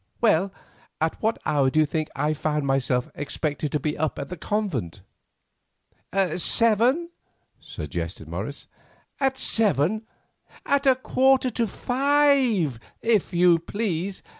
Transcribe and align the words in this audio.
Well, 0.19 0.51
at 0.99 1.21
what 1.21 1.39
hour 1.45 1.69
do 1.69 1.79
you 1.79 1.85
think 1.85 2.09
I 2.15 2.33
found 2.33 2.65
myself 2.65 3.07
expected 3.13 3.71
to 3.71 3.79
be 3.79 3.95
up 3.95 4.17
in 4.17 4.29
that 4.29 4.41
convent?" 4.41 5.01
"Seven," 6.37 7.11
suggested 7.59 8.27
Morris. 8.27 8.65
"At 9.19 9.37
seven! 9.37 10.07
At 10.65 10.87
a 10.87 10.95
quarter 10.95 11.51
to 11.51 11.67
five, 11.67 12.79
if 13.03 13.31
you 13.31 13.59
please! 13.59 14.23